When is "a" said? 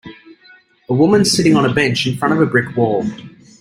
0.89-0.95, 1.63-1.71, 2.41-2.47